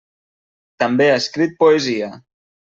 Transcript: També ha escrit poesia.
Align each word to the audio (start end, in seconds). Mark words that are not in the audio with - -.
També 0.85 1.07
ha 1.11 1.19
escrit 1.23 1.55
poesia. 1.63 2.13